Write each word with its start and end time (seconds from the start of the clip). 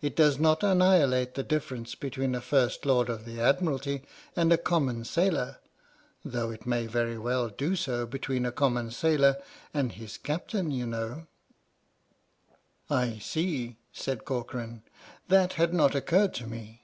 It 0.00 0.16
does 0.16 0.40
not 0.40 0.64
annihilate 0.64 1.34
the 1.34 1.44
difference 1.44 1.94
between 1.94 2.34
a 2.34 2.40
First 2.40 2.84
Lord 2.84 3.08
of 3.08 3.24
the 3.24 3.38
Admiralty 3.40 4.02
and 4.34 4.52
a 4.52 4.58
common 4.58 5.04
sailor, 5.04 5.58
though 6.24 6.50
it 6.50 6.66
may 6.66 6.88
very 6.88 7.16
well 7.16 7.48
do 7.48 7.76
so 7.76 8.04
between 8.04 8.44
a 8.44 8.50
common 8.50 8.90
sailor 8.90 9.36
and 9.72 9.92
his 9.92 10.18
Captain, 10.18 10.72
you 10.72 10.84
know." 10.86 11.28
124 12.88 12.96
H.M.S. 13.04 13.14
"PINAFORE"" 13.14 13.16
I 13.16 13.18
see," 13.20 13.76
said 13.92 14.24
Corcoran; 14.24 14.82
"that 15.28 15.52
had 15.52 15.72
not 15.72 15.94
occurred 15.94 16.34
to 16.34 16.48
me." 16.48 16.82